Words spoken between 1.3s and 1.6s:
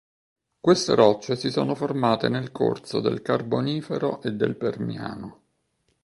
si